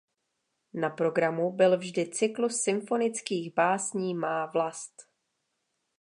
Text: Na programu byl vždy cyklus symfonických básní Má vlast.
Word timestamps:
Na 0.73 0.89
programu 0.89 1.51
byl 1.51 1.77
vždy 1.77 2.07
cyklus 2.11 2.61
symfonických 2.61 3.53
básní 3.53 4.13
Má 4.15 4.45
vlast. 4.45 4.93